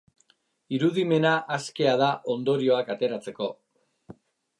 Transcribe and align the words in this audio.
Irudimena 0.77 1.33
askea 1.57 1.91
da 2.03 2.07
ondorioak 2.37 2.89
ateratzeko. 2.95 3.51